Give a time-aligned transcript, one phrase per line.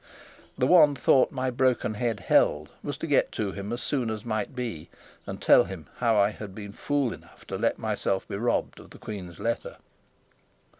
[0.57, 4.25] The one thought my broken head held was to get to him as soon as
[4.25, 4.89] might be
[5.27, 8.89] and tell him how I had been fool enough to let myself be robbed of
[8.89, 9.77] the queen's letter.